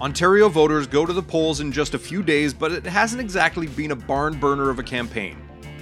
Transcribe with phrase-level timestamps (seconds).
[0.00, 3.66] Ontario voters go to the polls in just a few days, but it hasn't exactly
[3.66, 5.36] been a barn burner of a campaign.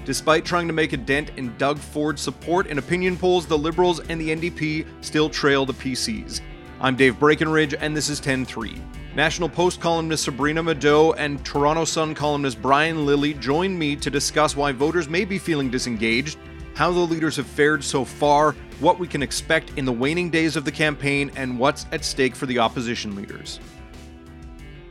[0.05, 4.01] Despite trying to make a dent in Doug Ford's support in opinion polls, the Liberals
[4.01, 6.41] and the NDP still trail the PCs.
[6.81, 8.81] I'm Dave Breckenridge, and this is 10 3.
[9.15, 14.57] National Post columnist Sabrina Maddeaux and Toronto Sun columnist Brian Lilley join me to discuss
[14.57, 16.39] why voters may be feeling disengaged,
[16.75, 20.57] how the leaders have fared so far, what we can expect in the waning days
[20.57, 23.59] of the campaign, and what's at stake for the opposition leaders.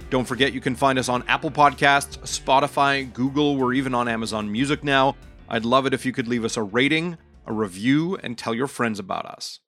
[0.10, 4.52] Don't forget you can find us on Apple Podcasts, Spotify, Google, we're even on Amazon
[4.52, 5.16] Music now.
[5.50, 8.68] I'd love it if you could leave us a rating, a review, and tell your
[8.68, 9.60] friends about us.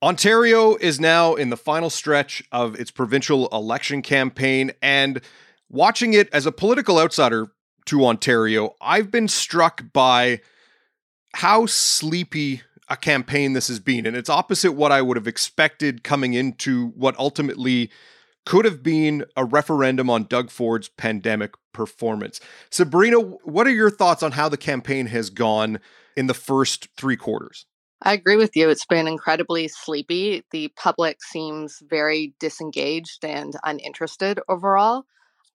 [0.00, 5.20] Ontario is now in the final stretch of its provincial election campaign, and
[5.68, 7.50] watching it as a political outsider
[7.88, 10.40] to Ontario, I've been struck by
[11.34, 14.06] how sleepy a campaign this has been.
[14.06, 17.90] And it's opposite what I would have expected coming into what ultimately
[18.46, 22.40] could have been a referendum on Doug Ford's pandemic performance.
[22.70, 25.80] Sabrina, what are your thoughts on how the campaign has gone
[26.16, 27.66] in the first three quarters?
[28.02, 28.70] I agree with you.
[28.70, 30.44] It's been incredibly sleepy.
[30.50, 35.04] The public seems very disengaged and uninterested overall.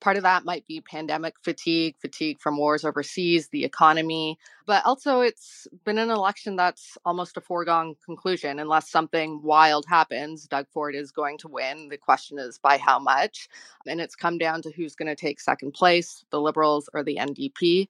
[0.03, 5.21] Part of that might be pandemic fatigue, fatigue from wars overseas, the economy, but also
[5.21, 8.59] it's been an election that's almost a foregone conclusion.
[8.59, 11.87] Unless something wild happens, Doug Ford is going to win.
[11.87, 13.47] The question is by how much.
[13.87, 17.15] And it's come down to who's going to take second place, the Liberals or the
[17.15, 17.87] NDP.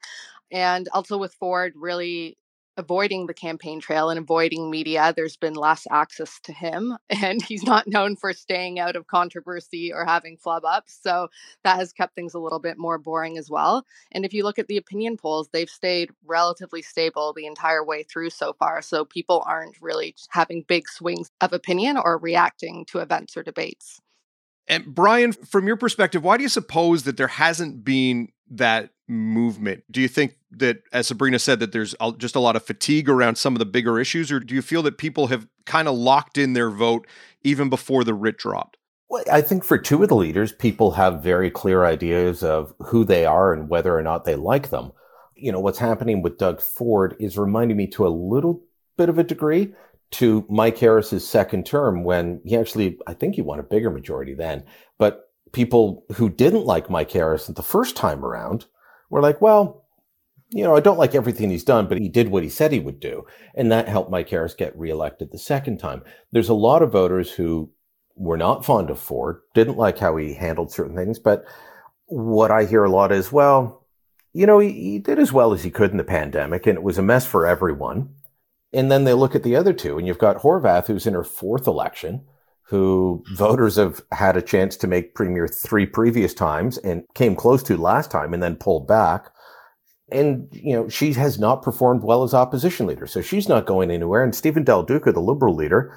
[0.52, 2.38] And also with Ford really
[2.78, 5.14] avoiding the campaign trail and avoiding media.
[5.16, 9.92] There's been less access to him, and he's not known for staying out of controversy
[9.94, 11.00] or having flub ups.
[11.02, 11.30] So
[11.64, 13.86] that has kept things a little bit more boring as well.
[14.12, 18.04] And if you look at the opinion polls, they've stayed relatively stable the entire way
[18.04, 18.82] through so far.
[18.82, 24.00] So people aren't really having big swings of opinion or reacting to events or debates.
[24.68, 29.84] And Brian, from your perspective, why do you suppose that there hasn't been that movement?
[29.92, 33.36] Do you think that, as Sabrina said, that there's just a lot of fatigue around
[33.38, 36.38] some of the bigger issues, or do you feel that people have kind of locked
[36.38, 37.08] in their vote
[37.44, 38.78] even before the writ dropped?
[39.10, 43.04] Well, I think for two of the leaders, people have very clear ideas of who
[43.04, 44.92] they are and whether or not they like them.
[45.36, 48.64] You know, what's happening with Doug Ford is reminding me to a little
[48.98, 49.74] bit of a degree
[50.14, 54.34] to Mike Harris's second term when he actually, I think he won a bigger majority
[54.34, 54.64] then,
[54.98, 58.66] but people who didn't like Mike Harris the first time around
[59.10, 59.86] were like, well,
[60.52, 62.80] you know, I don't like everything he's done, but he did what he said he
[62.80, 63.26] would do.
[63.56, 66.04] And that helped Mike Harris get reelected the second time.
[66.32, 67.72] There's a lot of voters who
[68.16, 71.18] were not fond of Ford, didn't like how he handled certain things.
[71.18, 71.44] But
[72.06, 73.88] what I hear a lot is, well,
[74.32, 76.84] you know, he, he did as well as he could in the pandemic and it
[76.84, 78.10] was a mess for everyone.
[78.74, 81.24] And then they look at the other two and you've got Horwath, who's in her
[81.24, 82.26] fourth election
[82.74, 87.62] who voters have had a chance to make premier three previous times and came close
[87.62, 89.30] to last time and then pulled back.
[90.12, 93.06] And, you know, she has not performed well as opposition leader.
[93.06, 94.24] So she's not going anywhere.
[94.24, 95.96] And Stephen Del Duca, the liberal leader,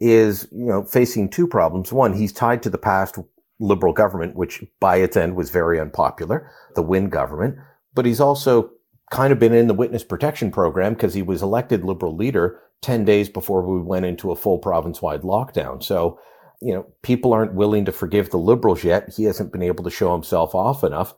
[0.00, 1.92] is, you know, facing two problems.
[1.92, 3.18] One, he's tied to the past
[3.58, 7.56] liberal government, which by its end was very unpopular, the Wynne government.
[7.94, 8.70] But he's also
[9.10, 13.04] kind of been in the witness protection program because he was elected liberal leader 10
[13.04, 15.82] days before we went into a full province wide lockdown.
[15.82, 16.18] So,
[16.60, 19.12] you know, people aren't willing to forgive the liberals yet.
[19.16, 21.14] He hasn't been able to show himself off enough.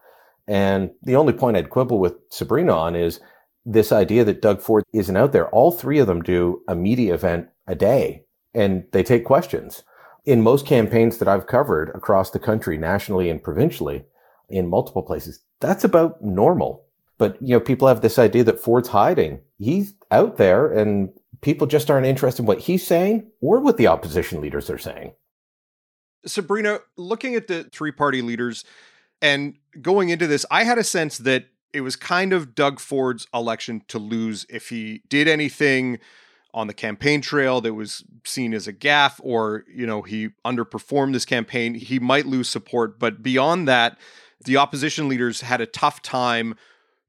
[0.47, 3.21] And the only point I'd quibble with Sabrina on is
[3.65, 5.49] this idea that Doug Ford isn't out there.
[5.51, 9.83] All three of them do a media event a day and they take questions.
[10.25, 14.05] In most campaigns that I've covered across the country, nationally and provincially,
[14.49, 16.88] in multiple places, that's about normal.
[17.19, 19.41] But, you know, people have this idea that Ford's hiding.
[19.59, 23.89] He's out there and people just aren't interested in what he's saying or what the
[23.89, 25.13] opposition leaders are saying.
[26.27, 28.65] Sabrina, looking at the three party leaders
[29.21, 33.27] and going into this, I had a sense that it was kind of Doug Ford's
[33.35, 35.99] election to lose if he did anything
[36.55, 41.13] on the campaign trail that was seen as a gaffe or, you know, he underperformed
[41.13, 42.99] this campaign, he might lose support.
[42.99, 43.99] But beyond that,
[44.45, 46.55] the opposition leaders had a tough time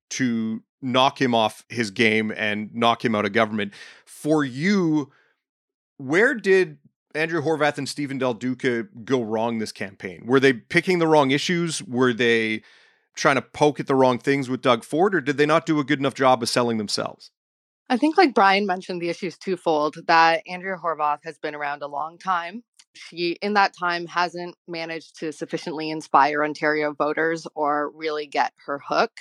[0.10, 3.74] to knock him off his game and knock him out of government.
[4.06, 5.12] For you,
[5.98, 6.78] where did
[7.14, 10.24] Andrea Horwath and Stephen Del Duca go wrong this campaign?
[10.26, 11.84] Were they picking the wrong issues?
[11.84, 12.62] Were they
[13.16, 15.80] trying to poke at the wrong things with Doug Ford, or did they not do
[15.80, 17.32] a good enough job of selling themselves?
[17.90, 21.82] I think, like Brian mentioned, the issue is twofold that Andrea Horwath has been around
[21.82, 22.64] a long time
[23.00, 28.80] She, in that time, hasn't managed to sufficiently inspire Ontario voters or really get her
[28.86, 29.12] hook.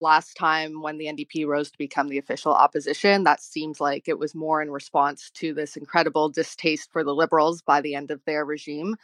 [0.00, 4.18] Last time, when the NDP rose to become the official opposition, that seems like it
[4.18, 8.24] was more in response to this incredible distaste for the Liberals by the end of
[8.24, 8.96] their regime.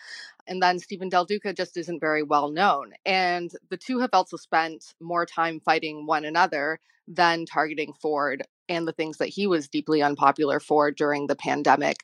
[0.47, 2.93] And then Stephen Del Duca just isn't very well known.
[3.05, 8.87] And the two have also spent more time fighting one another than targeting Ford and
[8.87, 11.99] the things that he was deeply unpopular for during the pandemic.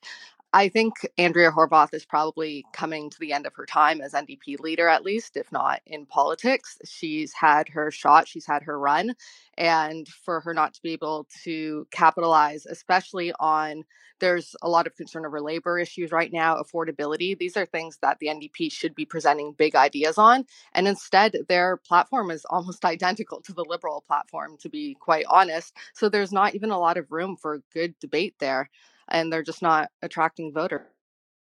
[0.52, 4.60] I think Andrea Horwath is probably coming to the end of her time as NDP
[4.60, 6.78] leader, at least, if not in politics.
[6.84, 9.14] She's had her shot, she's had her run.
[9.56, 13.84] And for her not to be able to capitalize, especially on
[14.20, 17.38] there's a lot of concern over labor issues right now, affordability.
[17.38, 20.44] These are things that the NDP should be presenting big ideas on.
[20.74, 25.74] And instead, their platform is almost identical to the Liberal platform, to be quite honest.
[25.94, 28.68] So there's not even a lot of room for good debate there
[29.12, 30.82] and they're just not attracting voters.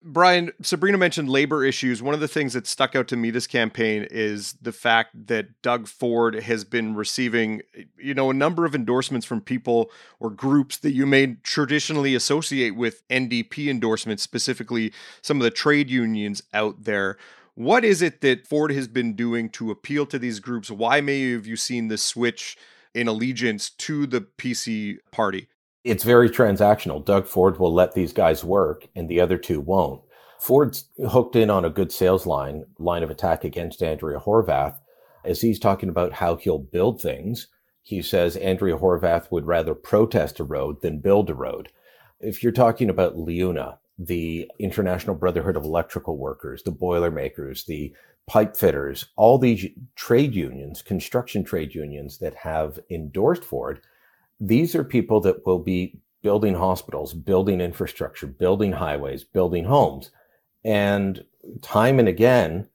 [0.00, 2.00] Brian, Sabrina mentioned labor issues.
[2.00, 5.60] One of the things that stuck out to me this campaign is the fact that
[5.60, 9.90] Doug Ford has been receiving, eh, you know, a number of endorsements from people
[10.20, 15.90] or groups that you may traditionally associate with NDP endorsements, specifically some of the trade
[15.90, 17.18] unions out there.
[17.54, 20.70] What is it that Ford has been doing to appeal to these groups?
[20.70, 22.56] Why may have you seen this switch
[22.94, 25.48] in allegiance to the PC party?
[25.84, 27.04] It's very transactional.
[27.04, 30.02] Doug Ford will let these guys work and the other two won't.
[30.40, 34.76] Ford's hooked in on a good sales line, line of attack against Andrea Horwath.
[35.24, 37.48] as he's talking about how he'll build things.
[37.82, 41.70] He says Andrea Horwath would rather protest a road than build a road.
[42.20, 47.92] If you're talking about LIUNA, the International Brotherhood of Electrical Workers, the Boilermakers, the
[48.26, 49.66] pipe fitters, all these
[49.96, 53.80] trade unions, construction trade unions that have endorsed Ford,
[54.40, 60.10] these are people that will be building hospitals, building infrastructure, building highways, building homes.
[60.64, 61.24] And
[61.62, 62.68] time and again,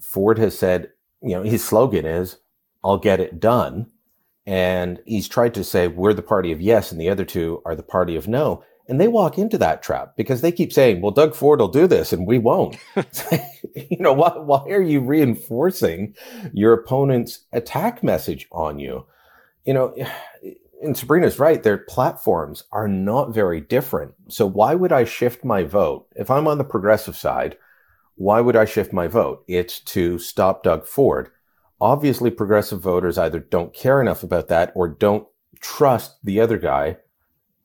[0.00, 0.90] Ford has said,
[1.22, 2.38] you know, his slogan is,
[2.84, 3.90] I'll get it done.
[4.46, 7.76] And he's tried to say, we're the party of yes, and the other two are
[7.76, 8.64] the party of no.
[8.88, 11.86] And they walk into that trap because they keep saying, well, Doug Ford will do
[11.86, 12.78] this and we won't.
[13.74, 16.14] you know, why, why are you reinforcing
[16.54, 19.04] your opponent's attack message on you?
[19.66, 19.94] You know,
[20.82, 24.14] and Sabrina's right, their platforms are not very different.
[24.28, 26.06] So why would I shift my vote?
[26.14, 27.56] If I'm on the progressive side,
[28.14, 29.44] why would I shift my vote?
[29.48, 31.30] It's to stop Doug Ford.
[31.80, 35.26] Obviously, progressive voters either don't care enough about that or don't
[35.60, 36.98] trust the other guy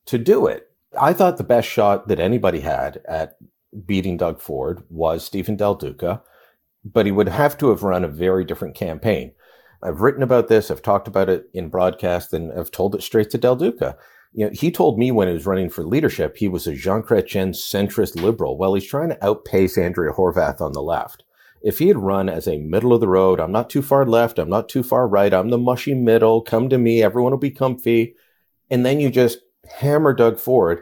[0.06, 0.70] to do it.
[1.00, 3.38] I thought the best shot that anybody had at
[3.86, 6.22] beating Doug Ford was Stephen Del Duca,
[6.86, 9.34] but he would have to have run a very different campaign.
[9.84, 10.72] I've written about this.
[10.72, 13.98] I've talked about it in broadcast and I've told it straight to Del Duca.
[14.34, 17.04] You know, he told me when he was running for leadership, he was a Jean
[17.04, 18.58] Chrétien centrist liberal.
[18.58, 21.24] Well, he's trying to outpace Andrea Horwath on the left.
[21.62, 24.40] If he had run as a middle of the road, I'm not too far left,
[24.40, 27.52] I'm not too far right, I'm the mushy middle, come to me, everyone will be
[27.52, 28.16] comfy.
[28.70, 29.40] And then you just
[29.80, 30.82] hammer Doug Ford.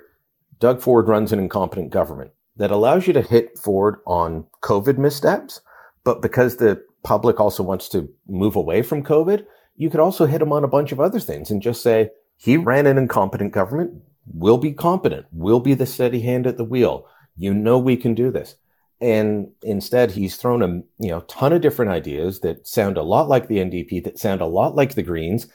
[0.60, 5.62] Doug Ford runs an incompetent government that allows you to hit Ford on COVID missteps.
[6.04, 9.46] But because the public also wants to move away from COVID,
[9.76, 12.58] you could also hit him on a bunch of other things and just say, he
[12.58, 14.02] ran an incompetent government.
[14.26, 15.28] We'll be competent.
[15.32, 17.08] We'll be the steady hand at the wheel.
[17.36, 18.56] You know, we can do this.
[19.00, 20.68] And instead, he's thrown a
[21.04, 24.42] you know ton of different ideas that sound a lot like the NDP, that sound
[24.42, 25.48] a lot like the Greens,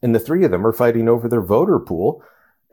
[0.00, 2.22] and the three of them are fighting over their voter pool,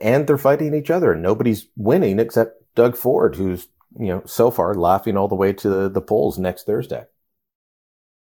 [0.00, 1.12] and they're fighting each other.
[1.12, 3.66] And nobody's winning except Doug Ford, who's
[3.98, 7.04] you know so far laughing all the way to the polls next Thursday.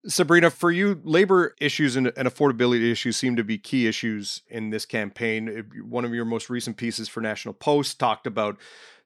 [0.08, 4.70] Sabrina, for you, labor issues and, and, affordability issues seem to be key issues in
[4.70, 5.66] this campaign.
[5.88, 8.58] One of your most recent pieces for National Post talked about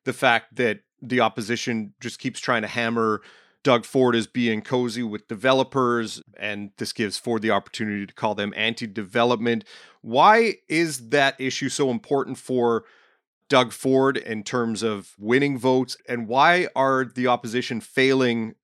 [0.03, 3.21] the fact that the opposition just keeps trying to hammer
[3.63, 8.33] Doug Ford as being cozy with developers, and this gives Ford the opportunity to call
[8.33, 9.63] them anti development.
[10.01, 12.85] Why is that issue so important for
[13.49, 15.95] Doug Ford in terms of winning votes?
[16.07, 18.55] And why are the opposition failing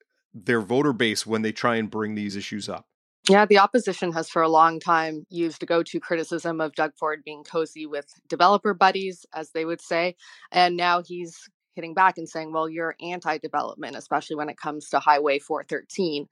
[0.46, 2.86] their voter base when they try and bring these issues up.
[3.30, 6.92] Yeah, the opposition has for a long time used a go to criticism of Doug
[6.98, 10.16] Ford being cozy with developer buddies, as they would say.
[10.52, 14.90] And now he's hitting back and saying, well, you're anti development, especially when it comes
[14.90, 16.28] to Highway 413.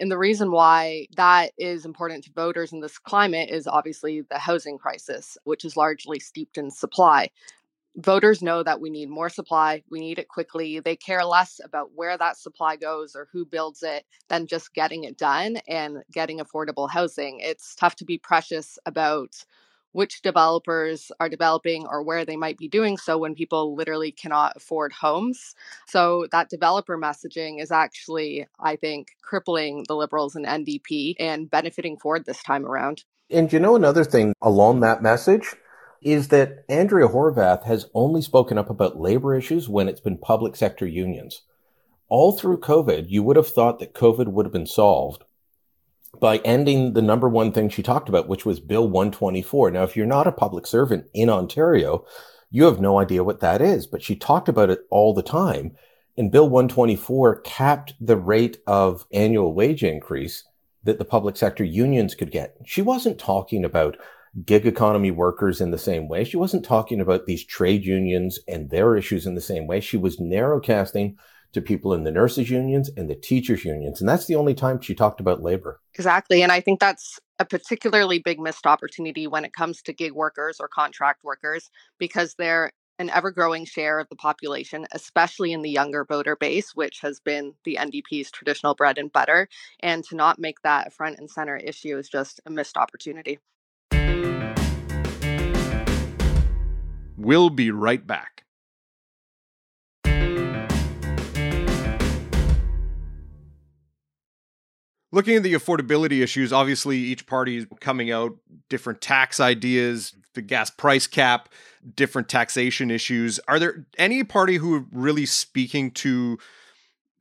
[0.00, 4.38] And the reason why that is important to voters in this climate is obviously the
[4.38, 7.30] housing crisis, which is largely steeped in supply
[7.96, 9.82] voters know that we need more supply.
[9.90, 10.80] We need it quickly.
[10.80, 15.04] They care less about where that supply goes or who builds it than just getting
[15.04, 17.40] it done and getting affordable housing.
[17.40, 19.44] It's tough to be precious about
[19.92, 24.56] which developers are developing or where they might be doing so when people literally cannot
[24.56, 25.54] afford homes.
[25.88, 31.96] So that developer messaging is actually, I think, crippling the Liberals and NDP and benefiting
[31.96, 33.04] Ford this time around.
[33.30, 35.56] And you know, another thing along that message
[36.02, 40.56] is that Andrea Horwath has only spoken up about labor issues when it's been public
[40.56, 41.42] sector unions.
[42.08, 45.24] All through COVID, you would have thought that COVID would have been solved
[46.18, 49.70] by ending the number one thing she talked about, which was Bill 124.
[49.70, 52.04] Now, if you're not a public servant in Ontario,
[52.50, 55.76] you have no idea what that is, but she talked about it all the time.
[56.16, 60.44] And Bill 124 capped the rate of annual wage increase
[60.82, 62.56] that the public sector unions could get.
[62.64, 63.96] She wasn't talking about
[64.44, 66.24] gig economy workers in the same way.
[66.24, 69.80] She wasn't talking about these trade unions and their issues in the same way.
[69.80, 71.16] She was narrow casting
[71.52, 74.00] to people in the nurses unions and the teachers unions.
[74.00, 75.80] And that's the only time she talked about labor.
[75.94, 76.42] Exactly.
[76.42, 80.58] And I think that's a particularly big missed opportunity when it comes to gig workers
[80.60, 82.70] or contract workers because they're
[83.00, 87.18] an ever growing share of the population, especially in the younger voter base, which has
[87.18, 89.48] been the NDP's traditional bread and butter.
[89.80, 93.38] And to not make that a front and center issue is just a missed opportunity.
[97.22, 98.44] We'll be right back.
[105.12, 108.38] Looking at the affordability issues, obviously each party is coming out
[108.70, 111.50] different tax ideas, the gas price cap,
[111.94, 113.38] different taxation issues.
[113.46, 116.38] Are there any party who are really speaking to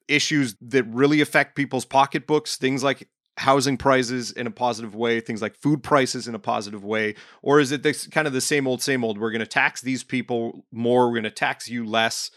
[0.07, 3.09] issues that really affect people's pocketbooks, things like
[3.39, 7.62] housing prices in a positive way, things like food prices in a positive way, or
[7.62, 9.17] is it this kind of the same old, same old?
[9.17, 12.31] We're going to tax these people more, we're going to tax you less.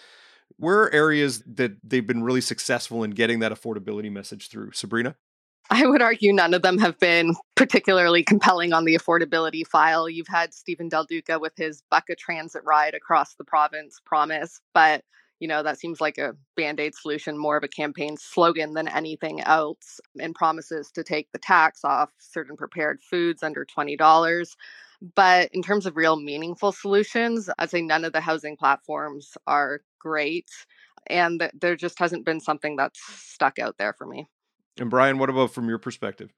[0.58, 4.72] Where are areas that they've been really successful in getting that affordability message through?
[4.72, 5.16] Sabrina?
[5.70, 10.08] I would argue none of them have been particularly compelling on the affordability file.
[10.08, 15.02] You've had Stephen Del Duca with his bucket transit ride across the province promise, but
[15.42, 18.86] you know, that seems like a band aid solution, more of a campaign slogan than
[18.86, 24.56] anything else, and promises to take the tax off certain prepared foods under $20.
[25.16, 29.80] But in terms of real meaningful solutions, I'd say none of the housing platforms are
[29.98, 30.48] great.
[31.08, 34.28] And there just hasn't been something that's stuck out there for me.
[34.78, 36.30] And Brian, what about from your perspective?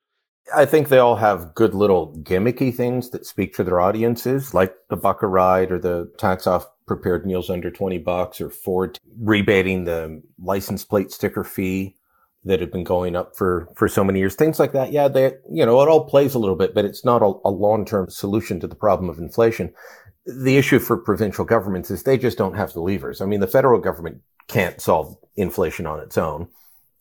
[0.57, 4.75] I think they all have good little gimmicky things that speak to their audiences, like
[4.89, 10.23] the buck-a-ride or the tax off prepared meals under 20 bucks or Ford rebating the
[10.39, 11.97] license plate sticker fee
[12.45, 14.35] that had been going up for, for so many years.
[14.35, 14.93] Things like that.
[14.93, 17.51] Yeah, they, you know, it all plays a little bit, but it's not a, a
[17.51, 19.73] long-term solution to the problem of inflation.
[20.27, 23.21] The issue for provincial governments is they just don't have the levers.
[23.21, 26.49] I mean, the federal government can't solve inflation on its own,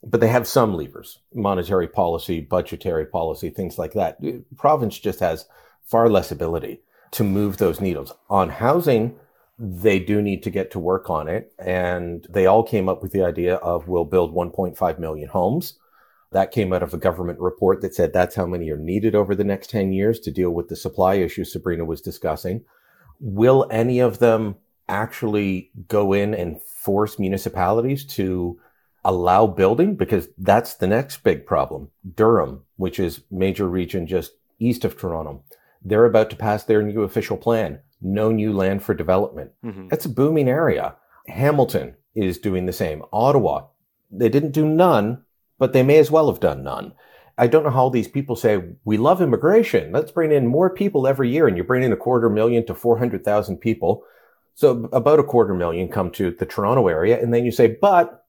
[0.01, 4.17] but they have some levers, monetary policy, budgetary policy, things like that.
[4.57, 5.45] Province just has
[5.83, 9.15] far less ability to move those needles on housing
[9.57, 11.53] they do need to get to work on it.
[11.59, 15.77] And they all came up with the idea of we'll build 1.5 million homes.
[16.31, 19.35] That came out of a government report that said that's how many are needed over
[19.35, 22.63] the next 10 years to deal with the supply issue Sabrina was discussing.
[23.19, 24.55] Will any of them
[24.89, 28.59] actually go in and force municipalities to
[29.05, 29.95] allow building?
[29.95, 31.91] Because that's the next big problem.
[32.15, 35.43] Durham, which is major region just east of Toronto,
[35.83, 39.51] they're about to pass their new official plan no new land for development.
[39.65, 39.87] Mm-hmm.
[39.87, 40.95] That's a booming area.
[41.27, 43.03] Hamilton is doing the same.
[43.11, 43.67] Ottawa,
[44.11, 45.23] they didn't do none,
[45.57, 46.93] but they may as well have done none.
[47.37, 49.91] I don't know how these people say, we love immigration.
[49.91, 51.47] Let's bring in more people every year.
[51.47, 54.03] And you bring in a quarter million to 400,000 people.
[54.53, 57.19] So about a quarter million come to the Toronto area.
[57.19, 58.25] And then you say, but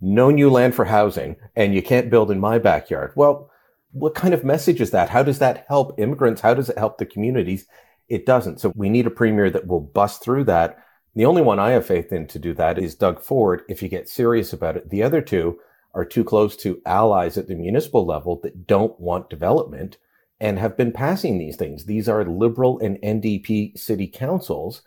[0.00, 3.12] no new land for housing and you can't build in my backyard.
[3.16, 3.50] Well,
[3.92, 5.08] what kind of message is that?
[5.08, 6.42] How does that help immigrants?
[6.42, 7.66] How does it help the communities?
[8.08, 8.60] It doesn't.
[8.60, 10.78] So we need a premier that will bust through that.
[11.14, 13.88] The only one I have faith in to do that is Doug Ford if you
[13.88, 14.90] get serious about it.
[14.90, 15.58] The other two
[15.94, 19.96] are too close to allies at the municipal level that don't want development
[20.40, 21.84] and have been passing these things.
[21.84, 24.82] These are liberal and NDP city councils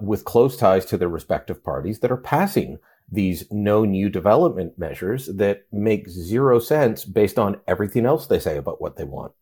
[0.00, 2.78] with close ties to their respective parties that are passing
[3.10, 8.56] these no new development measures that make zero sense based on everything else they say
[8.56, 9.32] about what they want.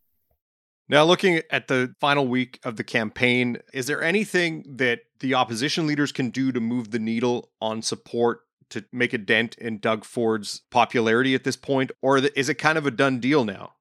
[0.91, 5.87] Now, looking at the final week of the campaign, is there anything that the opposition
[5.87, 10.05] leaders can do to move the needle on support to make a dent in Doug
[10.05, 11.93] Ford's popularity at this point?
[12.03, 13.75] Or is it kind of a done deal now?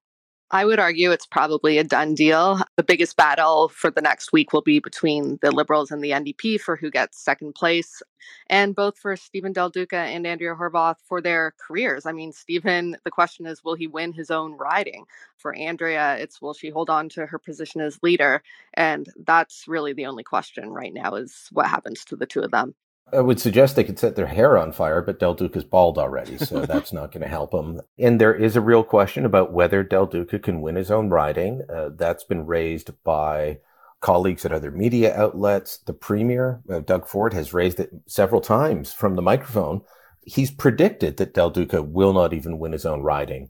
[0.51, 2.59] I would argue it's probably a done deal.
[2.75, 6.59] The biggest battle for the next week will be between the Liberals and the NDP
[6.59, 8.01] for who gets second place,
[8.47, 12.07] and both for Stephen Del Duca and Andrea Horwath for their careers.
[12.07, 15.05] I mean, Stephen, the question is, will he win his own riding?
[15.37, 18.41] For Andrea, it's will she hold on to her position as leader?
[18.73, 22.49] And that's really the only question right now is what happens to the two of
[22.49, 22.73] them.
[23.13, 25.97] I would suggest they could set their hair on fire, but Del Duca is bald
[25.97, 27.81] already, so that's not going to help him.
[27.97, 31.61] And there is a real question about whether Del Duca can win his own riding.
[31.69, 33.59] Uh, that's been raised by
[34.01, 35.77] colleagues at other media outlets.
[35.77, 39.81] The premier, uh, Doug Ford, has raised it several times from the microphone.
[40.23, 43.49] He's predicted that Del Duca will not even win his own riding.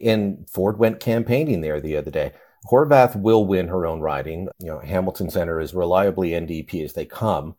[0.00, 2.32] And Ford went campaigning there the other day.
[2.70, 4.48] Horwath will win her own riding.
[4.58, 7.54] You know, Hamilton Center is reliably NDP as they come.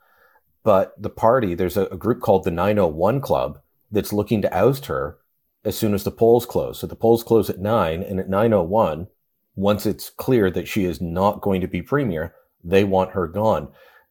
[0.68, 4.88] But the party, there's a, a group called the 901 Club that's looking to oust
[4.88, 5.18] her
[5.64, 6.80] as soon as the polls close.
[6.80, 9.08] So the polls close at 9, and at 901,
[9.56, 13.70] once it's clear that she is not going to be premier, they want her gone.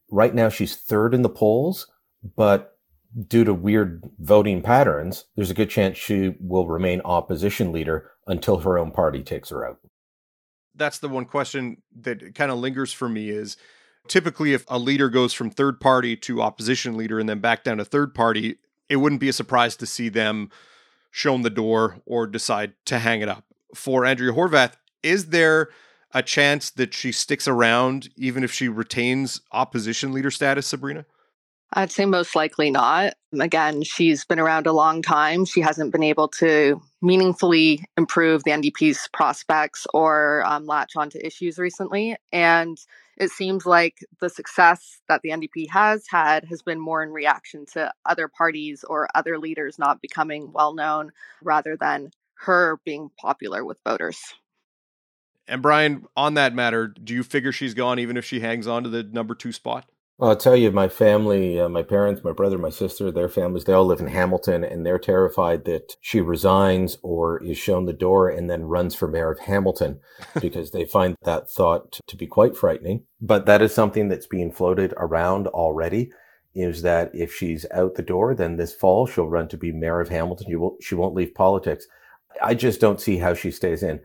[0.09, 1.91] Right now, she's third in the polls,
[2.35, 2.75] but
[3.27, 8.57] due to weird voting patterns, there's a good chance she will remain opposition leader until
[8.57, 9.77] her own party takes her out.
[10.73, 13.57] That's the one question that kind of lingers for me is
[14.07, 17.77] typically if a leader goes from third party to opposition leader and then back down
[17.77, 18.57] to third party,
[18.89, 20.49] it wouldn't be a surprise to see them
[21.11, 23.43] shown the door or decide to hang it up.
[23.75, 24.73] For Andrea Horwath,
[25.03, 25.69] is there
[26.13, 31.05] a chance that she sticks around even if she retains opposition leader status, Sabrina?
[31.73, 33.13] I'd say most likely not.
[33.37, 35.43] Again, she's been around a long time.
[35.43, 41.57] She hasn't been able to meaningfully improve the NDP's prospects or um, latch onto issues
[41.57, 42.15] recently.
[42.31, 42.77] And
[43.17, 47.65] it seems like the success that the NDP has had has been more in reaction
[47.73, 53.65] to other parties or other leaders not becoming well known rather than her being popular
[53.65, 54.19] with voters.
[55.47, 58.83] And Brian, on that matter, do you figure she's gone even if she hangs on
[58.83, 59.89] to the number two spot?
[60.17, 63.65] Well, I'll tell you, my family, uh, my parents, my brother, my sister, their families,
[63.65, 67.93] they all live in Hamilton and they're terrified that she resigns or is shown the
[67.93, 69.99] door and then runs for mayor of Hamilton
[70.41, 73.03] because they find that thought to be quite frightening.
[73.21, 76.09] But that is something that's being floated around already
[76.55, 80.01] is that if she's out the door, then this fall she'll run to be mayor
[80.01, 80.59] of Hamilton.
[80.59, 81.85] Will, she won't leave politics.
[82.41, 83.99] I just don't see how she stays in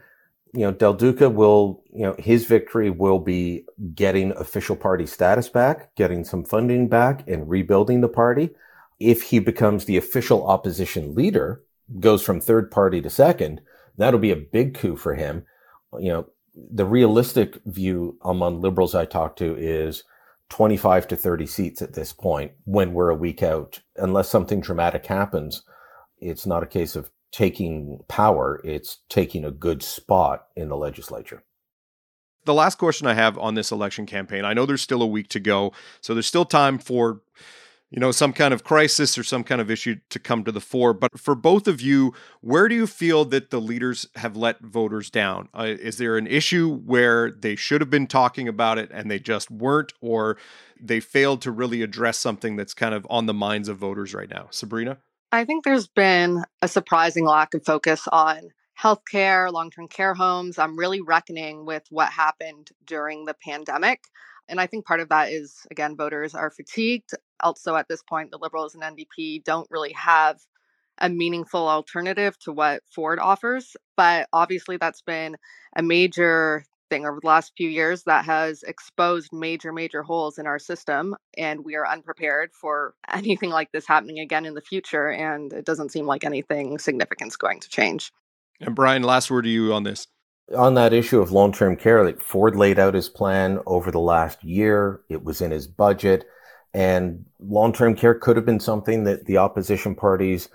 [0.52, 5.49] you know, Del Duca will, you know, his victory will be getting official party status
[5.49, 8.50] back, getting some funding back, and rebuilding the party.
[9.00, 11.62] If he becomes the official opposition leader,
[12.00, 13.62] goes from third party to second,
[13.96, 15.46] that'll be a big coup for him.
[15.98, 20.05] You know, the realistic view among liberals I talk to is
[20.50, 23.81] 25 to 30 seats at this point when we're a week out.
[23.96, 25.62] Unless something dramatic happens,
[26.20, 31.42] it's not a case of taking power, it's taking a good spot in the legislature.
[32.45, 35.29] The last question I have on this election campaign, I know there's still a week
[35.29, 37.23] to go, so there's still time for
[37.92, 40.62] you know some kind of crisis or some kind of issue to come to the
[40.62, 44.61] fore but for both of you where do you feel that the leaders have let
[44.61, 45.49] voters down?
[45.53, 49.18] Uh, is there an issue where they should have been talking about it and they
[49.18, 50.38] just weren't or
[50.81, 54.31] they failed to really address something that's kind of on the minds of voters right
[54.31, 54.49] now?
[54.51, 54.97] Sabrina
[55.35, 60.59] I think there's been a surprising lack of focus on healthcare, long term care homes.
[60.59, 64.03] I'm really reckoning with what happened during the pandemic.
[64.47, 67.12] And I think part of that is, again, voters are fatigued.
[67.40, 70.38] Also, at this point, the Liberals and NDP don't really have
[70.99, 73.75] a meaningful alternative to what Ford offers.
[73.97, 75.38] But obviously, that's been
[75.75, 80.46] a major thing over the last few years that has exposed major, major holes in
[80.46, 81.16] our system.
[81.38, 85.09] And we are unprepared for anything like this happening again in the future.
[85.09, 88.12] And it doesn't seem like anything significant is going to change.
[88.61, 90.07] And Brian, last word to you on this.
[90.55, 94.00] On that issue of long term care, like Ford laid out his plan over the
[94.00, 96.26] last year, it was in his budget.
[96.74, 100.48] And long term care could have been something that the opposition parties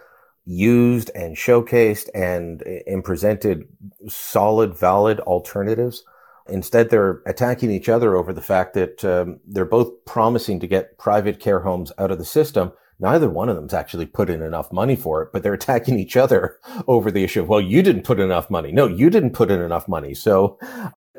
[0.46, 3.68] used and showcased and, eh, and presented
[4.08, 6.04] solid, valid alternatives.
[6.50, 10.98] Instead, they're attacking each other over the fact that um, they're both promising to get
[10.98, 12.72] private care homes out of the system.
[13.00, 16.18] Neither one of them's actually put in enough money for it, but they're attacking each
[16.18, 16.58] other
[16.88, 18.72] over the issue of, well, you didn't put enough money.
[18.72, 20.14] No, you didn't put in enough money.
[20.14, 20.58] So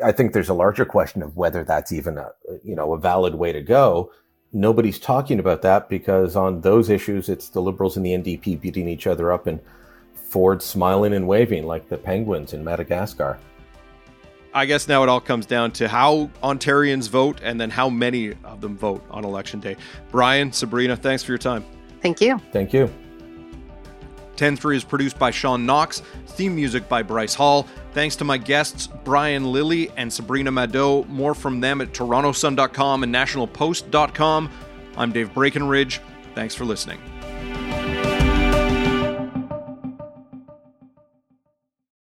[0.04, 2.30] I think there's a larger question of whether that's even a,
[2.64, 4.10] you know, a valid way to go.
[4.52, 8.88] Nobody's talking about that because on those issues, it's the liberals and the NDP beating
[8.88, 9.60] each other up and
[10.14, 13.38] Ford smiling and waving like the penguins in Madagascar.
[14.54, 18.32] I guess now it all comes down to how Ontarians vote and then how many
[18.44, 19.76] of them vote on election day.
[20.10, 21.64] Brian, Sabrina, thanks for your time.
[22.00, 22.40] Thank you.
[22.52, 22.90] Thank you.
[24.36, 27.66] 10 3 is produced by Sean Knox, theme music by Bryce Hall.
[27.92, 31.04] Thanks to my guests, Brian Lilley and Sabrina Maddeaux.
[31.08, 34.50] More from them at torontosun.com and nationalpost.com.
[34.96, 36.00] I'm Dave Breckenridge.
[36.34, 37.00] Thanks for listening.